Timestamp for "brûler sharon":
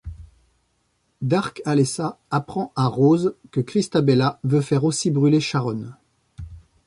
5.11-5.91